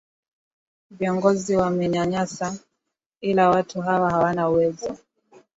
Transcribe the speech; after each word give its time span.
viongozi 0.91 1.55
wamewanyanyasa 1.55 2.53
ila 3.21 3.49
watu 3.49 3.81
hawa 3.81 4.11
hawana 4.11 4.49
uwezo 4.49 4.97